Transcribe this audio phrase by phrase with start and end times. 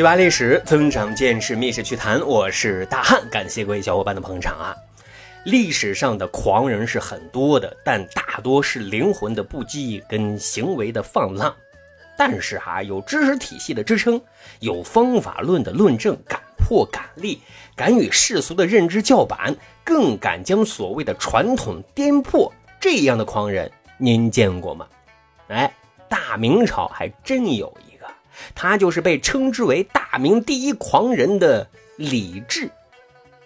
[0.00, 4.74] 趣扒历史，增长见识，密室趣谈，我是大汉，感谢各位小伙伴的捧场啊！
[5.44, 11.54] 历史上的狂人是很多的，但大多是灵魂的不羁跟行为的放浪。
[12.16, 14.18] 但是哈，有知识体系的支撑，
[14.60, 17.38] 有方法论的论证，敢破敢立，
[17.76, 19.54] 敢与世俗的认知叫板，
[19.84, 24.86] 更敢将所谓的传统颠破，这样的狂人，您见过吗？
[25.48, 25.70] 哎，
[26.08, 27.89] 大明朝还真有一。
[28.54, 32.70] 他就是被称之为大明第一狂人的李治。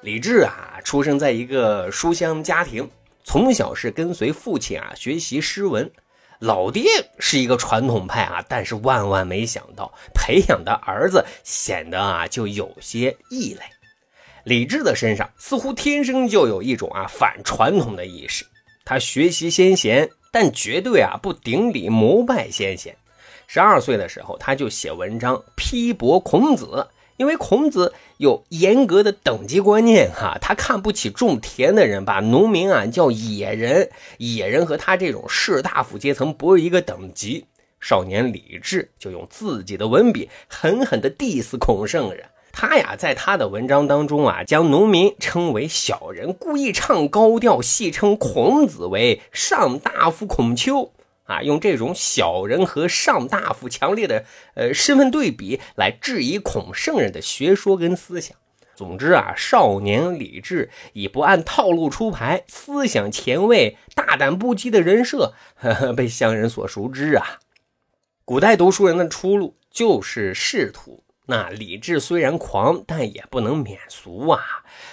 [0.00, 2.88] 李治啊，出生在一个书香家庭，
[3.24, 5.90] 从小是跟随父亲啊学习诗文。
[6.38, 6.84] 老爹
[7.18, 13.60] 是一个传统派啊，但是万万没想到，培养的儿子显得啊就有些异类。
[14.44, 18.46] 李治的身上似乎天生就有一种啊反传统的意识。
[18.84, 22.96] 他学习先贤，但绝对啊不顶礼膜拜先贤。
[23.50, 33.88] 十二岁的时候，他就写文章批驳孔子，因为孔子有严格的等级观念，哈，他看不起种田的人，把农民啊叫野人，
[34.18, 37.46] 野人和他这种士大夫阶层不是一个等级。
[37.80, 50.92] 少年李治就用自己的文笔狠狠地 diss 孔圣人，他呀在他的文章当中啊，将农民称为小人，故意唱高调，戏称孔子为上大夫孔丘。
[51.28, 58.36] 啊，用这种小人和上大夫强烈的呃身份对比来质疑孔圣人的学说跟思想。
[58.74, 67.40] 总之啊，少年李治以不按套路出牌、思想前卫、大胆不羁的人设，呵呵被乡人所熟知啊。
[68.24, 71.04] 古代读书人的出路就是仕途。
[71.26, 74.40] 那李治虽然狂，但也不能免俗啊，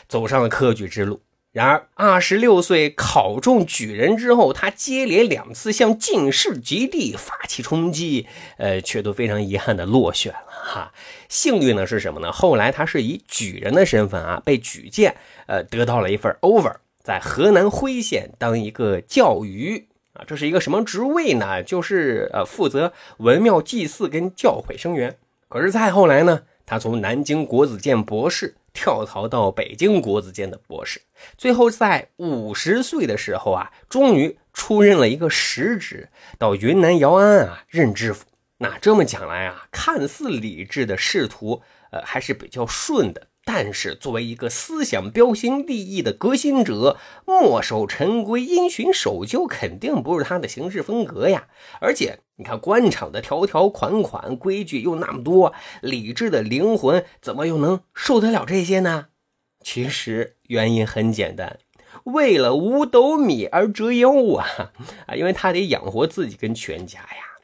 [0.09, 1.21] 走上了科举之路。
[1.55, 8.27] 然而，二十六岁考中举人之后，他接连两次向进士及第发起冲击，
[8.57, 10.91] 呃，却都非常遗憾的落选了哈。
[11.29, 12.29] 幸运的是什么呢？
[12.29, 15.15] 后来他是以举人的身份啊，被举荐，
[15.47, 21.63] 呃，得到了一份 over，在河南辉县当一个教余啊，这是一个什么职位呢？
[21.63, 25.15] 就是呃，负责文庙祭祀跟教诲生源。
[25.47, 28.55] 可是再后来呢，他从南京国子监博士。
[28.75, 31.01] 跳槽到北京国子监的博士，
[31.37, 38.25] 最后在五十岁的时候啊，终于出任了一个实职，到云南姚安啊任知府。
[38.57, 43.27] 那这么讲来啊，看似理智的仕途，呃，还是比较顺的。
[43.47, 51.47] 但是，作为一个思想标新立异的革新者，墨守成规、因循守旧，肯定不是他的行事风格呀。
[51.79, 59.09] 而且，你看官场的条条款款、规矩又那么多，理智的灵魂怎么又能受得了这些呢？
[59.61, 61.59] 其实原因很简单，
[62.03, 64.73] 为了五斗米而折腰啊！
[65.05, 67.34] 啊，因为他得养活自己跟全家呀。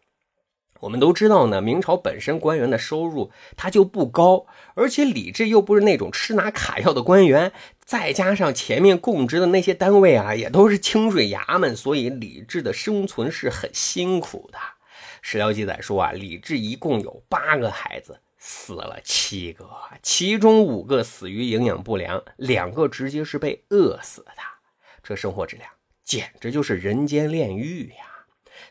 [0.81, 7.52] 我们都知道呢，明朝本身官员的收入他就不高，而且李治又不是那种吃拿卡要的官员，
[7.84, 14.58] 再加上前面供职的那些单位啊，也都是清水衙门，所以李治的生存是很辛苦的。
[15.22, 19.69] 史料记载说啊，李治一共有八个孩子，死了七个，
[20.02, 24.31] 其中五个死于营养不良，两个直接是被饿死的。
[25.03, 25.69] 这生活质量
[26.03, 28.10] 简直就是人间炼狱呀！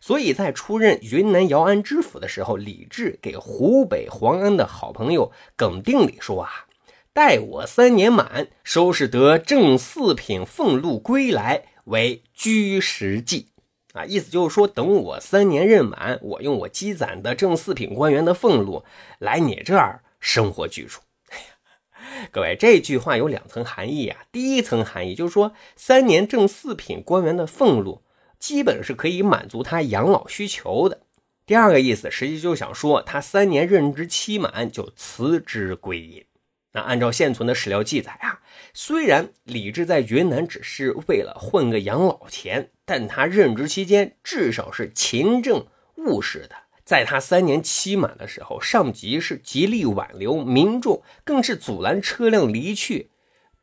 [0.01, 6.67] 所以在出任云南姚安知府的时候，李治给湖北黄安的好朋友耿定礼说：“啊，
[7.13, 13.49] 待我三年满，收拾得正四品俸禄归来，为居实计。”
[13.93, 18.85] 啊，意思就是说，等我三年任满，我用我积攒的正四品官员的俸禄
[19.19, 21.01] 来你这儿生活居住。
[21.31, 21.39] 哎
[22.23, 24.23] 呀各位，这句话有两层含义啊。
[24.31, 28.03] 第一层含义就是说，三年正四品官员的俸禄。
[28.41, 31.03] 基本是可以满足他养老需求的。
[31.47, 36.25] 第二个意思，实际就想说他三年任职期满就辞职归隐。
[36.73, 38.41] 那按照现存的史料记载啊，
[38.73, 45.67] 虽然李治在云南只是为了混个养老钱，但他任职期间至少是勤政
[45.97, 46.55] 务实的。
[46.85, 53.11] 在他三年期满的时候，上级是极力挽留，民众更是阻拦车辆离去，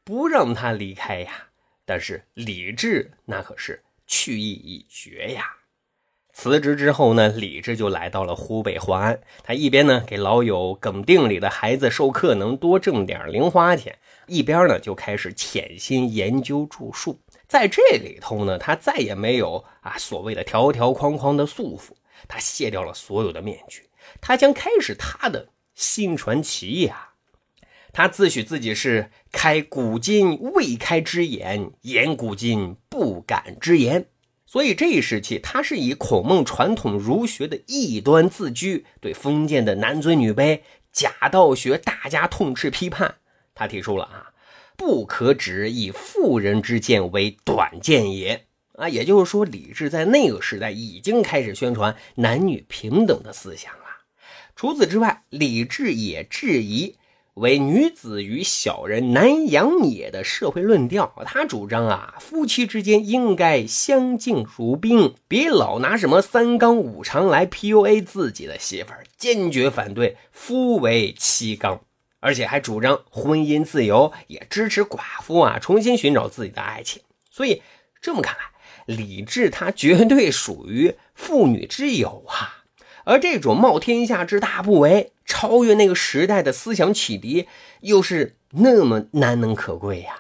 [0.04, 1.48] 不让他离开呀。
[1.86, 3.84] 但是李治那可是。
[4.08, 5.44] 去意已决呀！
[6.34, 9.20] 辞职之后呢，李治就来到了湖北黄安。
[9.44, 17.20] 他一边呢给老友耿定里的孩子授课，能多挣点零花钱，一边呢就开始潜心研究著述。
[17.48, 21.94] 在这里头呢，他再也没有啊所谓的条条框框的束缚，
[22.28, 23.90] 他卸掉了所有的面具，
[24.22, 27.10] 他将开始他的新传奇呀！
[27.98, 34.06] 他自诩自己是开古今未开之言，言古今不敢之言。
[34.46, 40.62] 所以这一时期，他是以孔孟传统儒学的异端自居，对封建的男尊女卑、
[40.92, 43.16] 假道学大家痛斥批判。
[43.56, 44.30] 他提出了啊，
[44.78, 53.86] 不可只以妇人之见为短见也啊，也就是说，李治在那个时代已经开始宣传男女平等的思想了。
[54.56, 56.98] 除此之外，李治也质疑。
[57.38, 71.80] 为女子与小人难养也的社会论调，他主张啊，夫妻之间应该相敬如宾，别老拿什么三纲五常来 PUA 自己的媳妇儿，坚决反对夫为妻纲，
[72.20, 77.04] 而且还主张婚姻自由，也支持寡妇啊重新寻找自己的爱情。
[77.30, 77.62] 所以
[78.02, 82.57] 这么看来，李治他绝对属于妇女之友啊。
[83.08, 87.48] 而这种冒天下之大不韪、超越那个时代的思想启迪，
[87.80, 90.20] 又是那么难能可贵呀！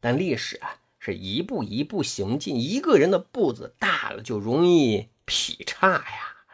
[0.00, 6.46] 但历史啊，是一步一步行进，一个人的步子大了，就容易劈叉呀！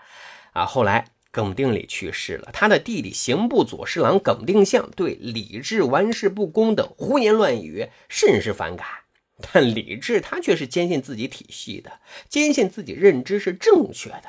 [0.54, 8.84] 啊，后来耿定礼去世了，他的弟弟刑部左侍郎耿定向对李治玩世不恭的胡言乱语甚是反感，
[9.52, 14.24] 但李治他却是坚信自己体系的，坚信自己认知是正确的。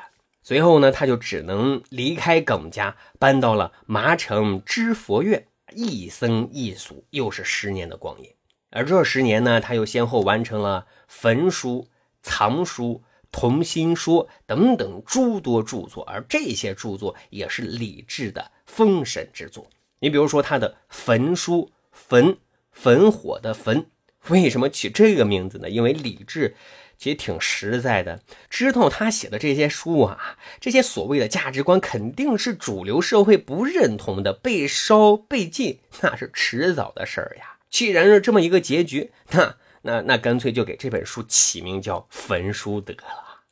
[0.46, 8.30] 随后呢，他就只能离开耿家，搬到了麻城知佛院，一僧一俗，又是十年的光阴。
[8.70, 11.88] 而这十年呢，他又先后完成了焚书、
[12.22, 13.02] 藏书、
[13.32, 19.68] 同心说等等诸多著作，而这些著作也是李治的封神之作。
[19.98, 22.38] 你比如说他的焚书，焚
[22.70, 23.86] 焚火的焚，
[24.28, 25.68] 为什么取这个名字呢？
[25.68, 26.54] 因为李治。
[26.98, 37.58] 其实挺实在的，知道他写的这些书啊，这些所谓的价值观肯定是主流社会不认同的，被烧被禁那是迟早的事儿呀。
[37.68, 43.42] 既然是这么一个结局，那那那干脆就给这本书起名叫《焚书》得了。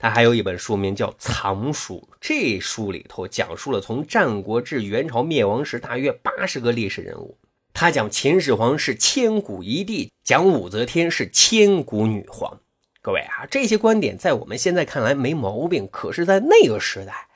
[0.00, 7.36] 他还有一本书名叫《藏书》，这书里头讲述了从战国至元朝灭亡时大约八十个历史人物。
[7.72, 12.60] 他讲秦始皇是千古一帝，讲武则天是千古女皇。
[13.08, 17.28] 各位啊，这些观点在我们现在看来没毛病，可是，在那个时代，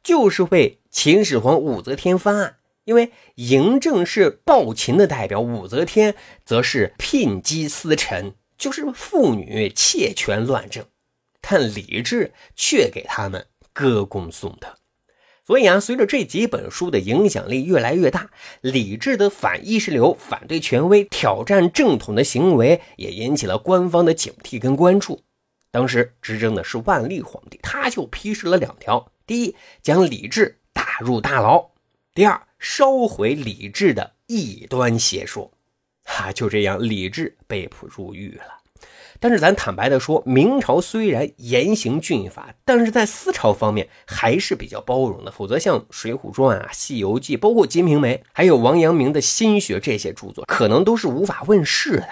[0.00, 2.58] 就是为秦始皇、武则天翻案。
[2.84, 6.14] 因为嬴政是暴秦的代表，武则天
[6.44, 10.84] 则是聘姬司臣，就是妇女窃权乱政，
[11.40, 14.76] 但李治却给他们歌功颂德。
[15.46, 18.30] 所以啊，随着这几本书的影响力越来越大，
[18.62, 25.22] 李治的反意识流、反对权威、挑战正统的行为也引起了官方的警惕跟关注。
[25.70, 31.70] 当时执政的是万历皇帝，他就批示了两条：第一，将李治打入大牢；
[32.12, 35.52] 第二，烧毁李治的异端邪说。
[36.02, 38.65] 哈，就这样，李治被捕入狱了。
[39.18, 45.30] 但是咱坦白的说，明朝虽然严刑峻法，但是在思潮方面还是比较包容的。
[45.30, 52.08] 否则，像《水浒传》啊、《西游记》，包括《金瓶梅》，还有王阳明的心学这些著作，可能都是无法问世的。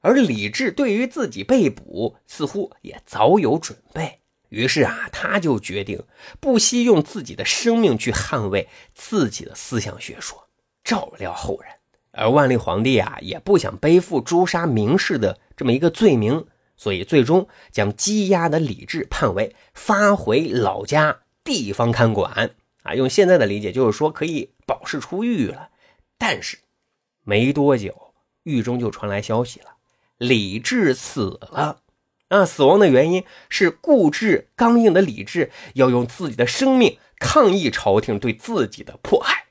[0.00, 4.18] 而李治对于自己被捕，似乎也早有准备。
[4.48, 6.02] 于是啊，他就决定
[6.40, 10.48] 不惜用自己的生命去捍卫自己的思想学说，
[10.82, 11.70] 照料后人。
[12.12, 22.94] 而万历皇帝啊，也不想背负诛杀名士的这么一个罪名，所以最终将羁押的李治判为发回老家地方看管啊。
[22.94, 25.68] 用现在的理解，就是说可以保释出狱了。
[26.16, 26.60] 但是
[27.24, 29.74] 没多久，狱中就传来消息了，
[30.16, 31.82] 李治死了。
[32.28, 39.48] 啊，死亡的原因是固执刚硬的李治要用自己的生命抗议朝廷对自己的迫害，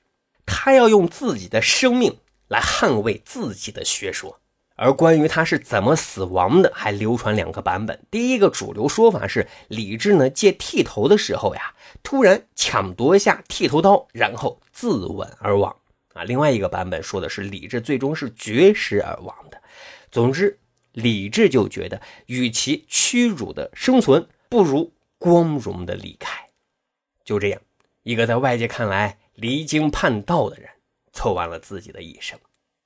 [0.48, 2.18] 他要用自己的生命。
[2.48, 4.42] 来捍卫自己的学说，
[4.82, 8.00] 而关于他是怎么死亡的，还流传两个版本。
[8.10, 15.76] 第一个主流说法是李治呢借剃头的时候呀，突然抢夺下剃头刀，然后自刎而亡。
[16.14, 19.62] 啊，另外一个版本说的是李治最终是绝食而亡的。
[20.10, 20.58] 总之，
[20.94, 26.48] 李治就觉得与其屈辱的生存，不如光荣的离开。
[27.26, 27.62] 就这样，
[28.04, 30.70] 一个在外界看来离经叛道的人。
[31.12, 32.40] 凑完了自己的一生，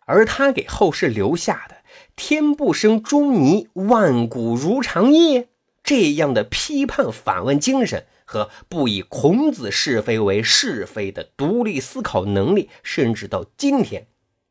[0.05, 1.77] 而他给后世留下的
[2.15, 5.49] “天不生仲尼，万古如长夜”
[5.83, 14.07] 这样的批判反问精神和不以孔子是非为是非的独立思考能力，甚至到今天，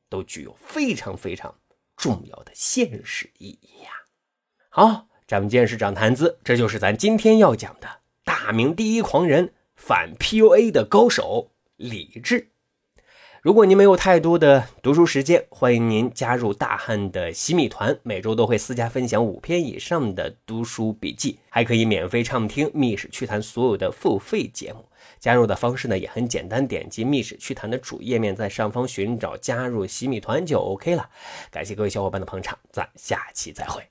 [0.09, 1.54] 都具有非常非常
[1.97, 3.90] 重要的现实意义呀！
[4.68, 7.88] 好，咱们见识长谈资，这就是咱今天要讲的
[8.25, 12.51] 大明第一狂人反 PUA 的高手李治。
[13.42, 24.84] 如果您没有太多的读书时间，欢迎您加入大汉的洗米团，每周都会私家分享五篇以上的读书笔记，还可以免费畅听《密室趣谈》所有的付费节目。
[25.18, 31.11] 加入的方式呢也很简单，点击《密室趣谈》的主页面，在上方寻找加入洗米团就 OK 了。
[31.50, 33.82] 感谢各位小伙伴的捧场，咱下期再会。